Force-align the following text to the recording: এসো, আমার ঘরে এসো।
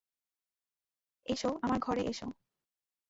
এসো, 1.25 1.49
আমার 1.61 1.79
ঘরে 1.79 2.01
এসো। 2.01 2.27